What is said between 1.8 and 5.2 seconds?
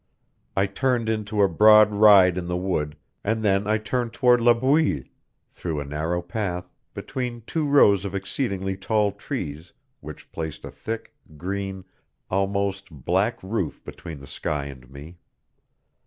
ride in the wood, and then I turned toward La Bouille,